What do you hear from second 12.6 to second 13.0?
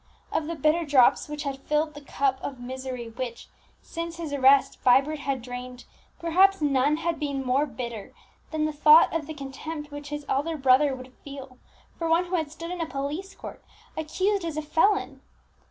in a